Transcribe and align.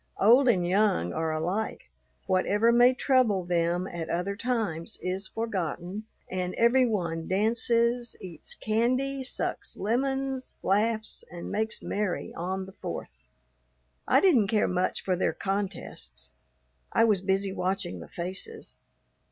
Old 0.19 0.49
and 0.49 0.65
young 0.67 1.13
are 1.13 1.31
alike; 1.31 1.91
whatever 2.25 2.71
may 2.71 2.91
trouble 2.91 3.43
them 3.45 3.85
at 3.85 4.09
other 4.09 4.35
times 4.35 4.97
is 4.99 5.27
forgotten, 5.27 6.05
and 6.27 6.55
every 6.55 6.87
one 6.87 7.27
dances, 7.27 8.15
eats 8.19 8.55
candy, 8.55 9.23
sucks 9.23 9.77
lemons, 9.77 10.55
laughs, 10.63 11.23
and 11.31 11.51
makes 11.51 11.83
merry 11.83 12.33
on 12.33 12.65
the 12.65 12.71
Fourth. 12.71 13.19
I 14.07 14.19
didn't 14.21 14.47
care 14.47 14.67
much 14.67 15.03
for 15.03 15.15
their 15.15 15.33
contests. 15.33 16.31
I 16.91 17.03
was 17.03 17.21
busy 17.21 17.53
watching 17.53 17.99
the 17.99 18.07
faces. 18.07 18.77